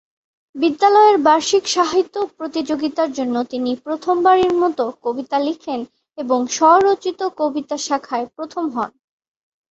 [0.55, 5.79] বিদ্যালয়ের বার্ষিক সাহিত্য প্রতিযোগিতার জন্য তিনি প্রথমবারের মত কবিতা লিখেন
[6.17, 8.91] এবং স্বরচিত কবিতা শাখায় প্রথম হন।